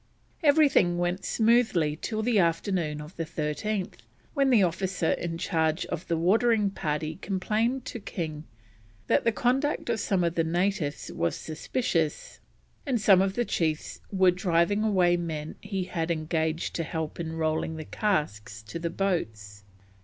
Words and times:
Everything 0.41 0.97
went 0.97 1.23
smoothly 1.23 1.95
till 1.95 2.23
the 2.23 2.39
afternoon 2.39 2.99
of 3.01 3.15
the 3.17 3.23
13th, 3.23 3.99
when 4.33 4.49
the 4.49 4.63
officer 4.63 5.11
in 5.11 5.37
charge 5.37 5.85
of 5.85 6.07
the 6.07 6.17
watering 6.17 6.71
party 6.71 7.17
complained 7.21 7.85
to 7.85 7.99
King 7.99 8.45
that 9.05 9.25
the 9.25 9.31
conduct 9.31 9.89
of 9.91 9.99
some 9.99 10.23
of 10.23 10.33
the 10.33 10.43
natives 10.43 11.11
was 11.13 11.35
suspicious, 11.35 12.39
and 12.83 12.99
some 12.99 13.21
of 13.21 13.35
the 13.35 13.45
chiefs 13.45 14.01
were 14.11 14.31
driving 14.31 14.81
away 14.81 15.17
men 15.17 15.53
he 15.61 15.83
had 15.83 16.09
engaged 16.09 16.73
to 16.73 16.83
help 16.83 17.19
in 17.19 17.33
rolling 17.33 17.75
the 17.75 17.85
casks 17.85 18.63
to 18.63 18.79
the 18.79 18.89
boats. 18.89 19.63